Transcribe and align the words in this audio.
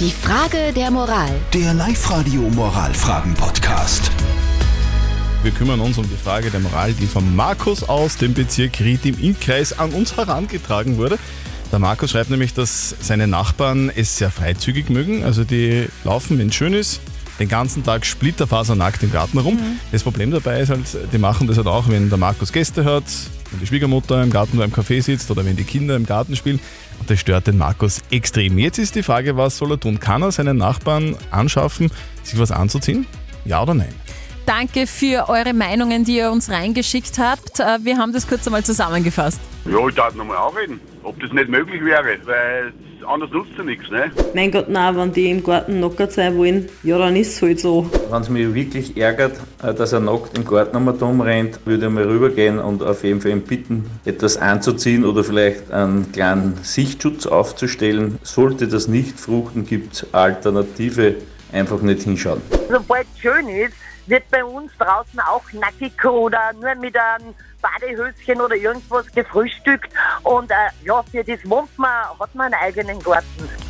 Die 0.00 0.10
Frage 0.10 0.72
der 0.74 0.90
Moral. 0.90 1.30
Der 1.52 1.72
Live-Radio 1.72 2.40
Moralfragen-Podcast. 2.40 4.10
Wir 5.44 5.52
kümmern 5.52 5.78
uns 5.78 5.98
um 5.98 6.08
die 6.08 6.16
Frage 6.16 6.50
der 6.50 6.58
Moral, 6.58 6.92
die 6.94 7.06
von 7.06 7.36
Markus 7.36 7.84
aus 7.84 8.16
dem 8.16 8.34
Bezirk 8.34 8.80
Ried 8.80 9.06
im 9.06 9.16
Innkreis 9.20 9.78
an 9.78 9.92
uns 9.92 10.16
herangetragen 10.16 10.96
wurde. 10.96 11.16
Der 11.70 11.78
Markus 11.78 12.10
schreibt 12.10 12.30
nämlich, 12.30 12.52
dass 12.54 12.96
seine 13.00 13.28
Nachbarn 13.28 13.88
es 13.88 14.18
sehr 14.18 14.32
freizügig 14.32 14.90
mögen. 14.90 15.22
Also 15.22 15.44
die 15.44 15.86
laufen, 16.02 16.40
wenn 16.40 16.48
es 16.48 16.56
schön 16.56 16.74
ist, 16.74 17.00
den 17.38 17.48
ganzen 17.48 17.84
Tag 17.84 18.04
splitterfasernackt 18.04 19.00
im 19.04 19.12
Garten 19.12 19.38
herum. 19.38 19.60
Das 19.92 20.02
Problem 20.02 20.32
dabei 20.32 20.58
ist 20.60 20.70
halt, 20.70 20.86
die 21.12 21.18
machen 21.18 21.46
das 21.46 21.56
halt 21.56 21.68
auch, 21.68 21.88
wenn 21.88 22.08
der 22.08 22.18
Markus 22.18 22.50
Gäste 22.52 22.84
hat, 22.84 23.04
wenn 23.54 23.60
die 23.60 23.66
Schwiegermutter 23.66 24.22
im 24.22 24.30
Garten 24.30 24.58
beim 24.58 24.70
Café 24.70 25.00
sitzt 25.02 25.30
oder 25.30 25.44
wenn 25.44 25.56
die 25.56 25.64
Kinder 25.64 25.96
im 25.96 26.04
Garten 26.06 26.36
spielen. 26.36 26.60
Und 27.00 27.08
das 27.08 27.20
stört 27.20 27.46
den 27.46 27.56
Markus 27.58 28.02
extrem. 28.10 28.58
Jetzt 28.58 28.78
ist 28.78 28.94
die 28.94 29.02
Frage, 29.02 29.36
was 29.36 29.56
soll 29.58 29.72
er 29.72 29.80
tun? 29.80 29.98
Kann 30.00 30.22
er 30.22 30.32
seinen 30.32 30.56
Nachbarn 30.58 31.16
anschaffen, 31.30 31.90
sich 32.22 32.38
was 32.38 32.50
anzuziehen? 32.50 33.06
Ja 33.44 33.62
oder 33.62 33.74
nein? 33.74 33.94
Danke 34.46 34.86
für 34.86 35.28
eure 35.28 35.54
Meinungen, 35.54 36.04
die 36.04 36.16
ihr 36.16 36.30
uns 36.30 36.50
reingeschickt 36.50 37.18
habt. 37.18 37.60
Äh, 37.60 37.78
Wir 37.82 37.96
haben 37.96 38.12
das 38.12 38.26
kurz 38.28 38.46
einmal 38.46 38.62
zusammengefasst. 38.64 39.40
Ja, 39.64 39.88
ich 39.88 39.94
darf 39.94 40.14
nochmal 40.14 40.36
anreden, 40.36 40.80
ob 41.04 41.20
das 41.20 41.32
nicht 41.32 41.48
möglich 41.48 41.84
wäre, 41.84 42.18
weil 42.24 42.72
anders 43.06 43.30
nutzt 43.30 43.52
ja 43.56 43.64
nichts, 43.64 43.90
ne? 43.90 44.10
Mein 44.34 44.50
Gott, 44.50 44.68
nein, 44.68 44.96
wenn 44.96 45.12
die 45.12 45.30
im 45.30 45.42
Garten 45.42 45.80
nackert 45.80 46.12
sein 46.12 46.36
wollen, 46.36 46.68
ja, 46.82 46.98
dann 46.98 47.16
ist 47.16 47.34
es 47.34 47.42
halt 47.42 47.60
so. 47.60 47.88
Wenn 48.10 48.22
es 48.22 48.30
mich 48.30 48.54
wirklich 48.54 48.96
ärgert, 48.96 49.38
äh, 49.62 49.74
dass 49.74 49.92
er 49.92 50.00
nackt 50.00 50.36
im 50.36 50.44
Garten 50.44 50.76
einmal 50.76 50.94
rumrennt, 50.94 51.60
würde 51.66 51.86
ich 51.86 51.92
mal 51.92 52.04
rübergehen 52.04 52.58
und 52.58 52.82
auf 52.82 53.04
jeden 53.04 53.20
Fall 53.20 53.32
ihn 53.32 53.42
bitten, 53.42 53.84
etwas 54.04 54.36
anzuziehen 54.36 55.04
oder 55.04 55.22
vielleicht 55.22 55.70
einen 55.70 56.10
kleinen 56.12 56.54
Sichtschutz 56.62 57.26
aufzustellen. 57.26 58.18
Sollte 58.22 58.68
das 58.68 58.88
nicht 58.88 59.20
fruchten, 59.20 59.66
gibt 59.66 59.94
es 59.94 60.14
Alternative. 60.14 61.16
Einfach 61.54 61.80
nicht 61.80 62.02
hinschauen. 62.02 62.42
sobald 62.68 63.06
es 63.14 63.20
schön 63.20 63.48
ist, 63.48 63.74
wird 64.06 64.28
bei 64.30 64.44
uns 64.44 64.70
draußen 64.78 65.18
auch 65.20 65.44
nackig 65.52 66.04
oder 66.04 66.52
nur 66.60 66.74
mit 66.74 66.94
einem 66.96 67.32
Badehöschen 67.62 68.40
oder 68.40 68.54
irgendwas 68.54 69.06
gefrühstückt. 69.14 69.90
Und 70.24 70.50
äh, 70.50 70.54
ja, 70.84 71.02
für 71.10 71.24
das 71.24 71.38
wohnt 71.44 71.70
man, 71.78 71.90
hat 72.20 72.34
man 72.34 72.52
einen 72.52 72.62
eigenen 72.62 72.98
Garten. 72.98 73.24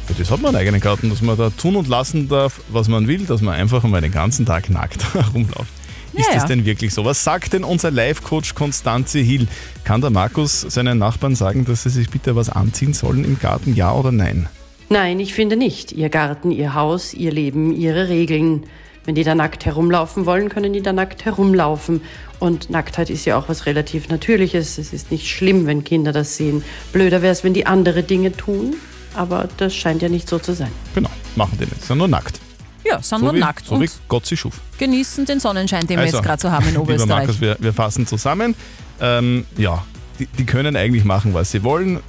Für 0.06 0.14
das 0.14 0.31
hat 0.31 0.41
man 0.41 0.48
einen 0.55 0.62
eigenen 0.62 0.81
Garten, 0.81 1.11
dass 1.11 1.22
man 1.22 1.36
da 1.36 1.50
tun 1.50 1.77
und 1.77 1.86
lassen 1.86 2.28
darf, 2.28 2.61
was 2.69 2.89
man 2.89 3.06
will, 3.06 3.27
dass 3.27 3.41
man 3.41 3.55
einfach 3.55 3.84
einmal 3.84 4.00
den 4.00 4.12
ganzen 4.12 4.44
Tag 4.47 4.70
nackt 4.70 5.14
herumläuft. 5.14 5.72
Ist 6.14 6.28
Ja, 6.28 6.34
das 6.34 6.42
ja. 6.44 6.48
denn 6.48 6.64
wirklich 6.64 6.94
so? 6.94 7.05
Was 7.05 7.22
sagt 7.22 7.53
denn 7.53 7.64
unser 7.64 7.91
Live-Coach 7.91 8.55
Konstanze 8.55 9.19
Hill? 9.19 9.47
Kann 9.84 10.00
der 10.00 10.11
Markus 10.11 10.61
seinen 10.62 10.98
Nachbarn 10.98 11.34
sagen, 11.34 11.64
dass 11.64 11.83
sie 11.83 11.91
sich 11.91 12.09
bitte 12.09 12.34
was 12.34 12.50
anziehen 12.50 12.94
sollen 12.94 13.25
im 13.25 13.39
Garten, 13.39 13.75
ja 13.75 13.92
oder 13.92 14.11
nein? 14.12 14.48
Nein, 14.89 15.19
ich 15.21 15.35
finde 15.35 15.57
nicht. 15.57 15.93
Ihr 15.93 16.09
Garten, 16.09 16.51
ihr 16.51 16.75
Haus, 16.75 17.15
ihr 17.15 17.33
Leben, 17.33 17.75
ihre 17.75 18.09
Regeln. 18.09 18.65
Wenn 19.07 19.15
die 19.15 19.25
da 19.25 19.35
nackt 19.35 19.67
herumlaufen 19.67 20.25
wollen, 20.25 20.49
können 20.49 20.73
die 20.73 20.81
da 20.83 20.93
nackt 20.93 21.25
herumlaufen. 21.25 22.01
Und 22.39 22.71
Nacktheit 22.71 23.11
ist 23.11 23.25
ja 23.27 23.37
auch 23.37 23.49
was 23.49 23.67
relativ 23.67 24.09
Natürliches. 24.09 24.79
Es 24.79 24.93
ist 24.93 25.11
nicht 25.11 25.29
schlimm, 25.29 25.67
wenn 25.67 25.85
Kinder 25.85 26.12
das 26.12 26.37
sehen. 26.37 26.62
Blöder 26.93 27.21
wäre 27.23 27.33
es, 27.33 27.45
wenn 27.45 27.55
die 27.55 27.67
andere 27.67 28.03
Dinge 28.03 28.33
tun. 28.33 28.75
Aber 29.15 29.49
das 29.59 29.75
scheint 29.75 30.03
ja 30.03 30.09
nicht 30.09 30.29
so 30.29 30.39
zu 30.39 30.55
sein. 30.55 30.71
Genau, 30.95 31.11
machen 31.37 31.57
die 31.61 31.65
nicht, 31.67 31.83
sind 31.83 31.99
nur 31.99 32.09
nackt. 32.09 32.41
Ja, 32.85 33.01
sind 33.03 33.21
So 33.21 33.25
nur 33.27 33.35
wie, 33.35 33.39
nackt 33.39 33.65
so 33.67 33.77
wie 33.81 33.85
und 33.85 34.01
Gott 34.09 34.27
sie 34.27 34.37
schuf. 34.37 34.61
genießen 34.79 35.25
den 35.25 35.39
Sonnenschein, 35.41 35.87
den 35.87 35.97
wir 35.99 36.05
Also, 36.05 36.17
jetzt 36.19 36.27
gerade 36.27 36.43
so 36.43 36.51
haben 36.51 36.65
in 36.65 36.71
Lieber 36.73 36.83
Oberösterreich. 36.83 37.27
Markus, 37.27 37.41
wir, 37.41 37.57
wir 37.61 37.73
fassen 37.73 38.07
zusammen. 38.07 38.55
Ähm, 39.01 39.45
ja, 39.57 39.85
die, 40.19 40.27
die 40.27 40.45
können 40.47 40.77
eigentlich 40.77 41.05
machen, 41.05 41.33
was 41.35 41.51
sie 41.51 41.62
wollen. 41.62 42.01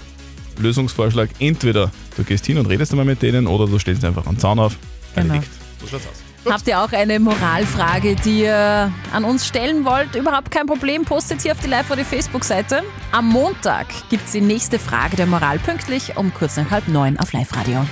Lösungsvorschlag, 0.59 1.29
entweder 1.39 1.91
du 2.17 2.23
gehst 2.23 2.45
hin 2.45 2.57
und 2.57 2.65
redest 2.67 2.91
einmal 2.91 3.05
mit 3.05 3.21
denen 3.21 3.47
oder 3.47 3.67
du 3.67 3.79
stellst 3.79 4.03
einfach 4.05 4.25
einen 4.27 4.39
Zaun 4.39 4.59
auf. 4.59 4.77
Genau. 5.15 5.33
Erledigt. 5.33 5.51
So 5.81 5.87
schaut's 5.87 6.07
aus. 6.07 6.25
Habt 6.53 6.67
ihr 6.67 6.79
auch 6.79 6.91
eine 6.91 7.19
Moralfrage, 7.19 8.15
die 8.15 8.41
ihr 8.41 8.91
an 9.11 9.23
uns 9.23 9.47
stellen 9.47 9.83
wollt? 9.83 10.15
Überhaupt 10.15 10.51
kein 10.51 10.67
Problem, 10.67 11.03
postet 11.03 11.41
sie 11.41 11.51
auf 11.51 11.59
die 11.59 11.67
live 11.67 11.91
die 11.97 12.03
Facebook-Seite. 12.03 12.83
Am 13.11 13.27
Montag 13.29 13.87
gibt 14.09 14.25
es 14.25 14.33
die 14.33 14.41
nächste 14.41 14.77
Frage 14.77 15.15
der 15.15 15.25
Moral 15.25 15.57
pünktlich 15.57 16.17
um 16.17 16.31
kurz 16.33 16.57
nach 16.57 16.69
halb 16.69 16.87
neun 16.87 17.17
auf 17.17 17.33
Live-Radio. 17.33 17.85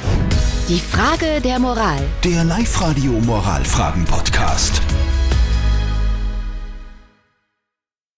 Die 0.69 0.79
Frage 0.79 1.41
der 1.41 1.57
Moral. 1.57 2.05
Der 2.23 2.43
Live-Radio 2.43 3.13
Moralfragen-Podcast. 3.13 4.81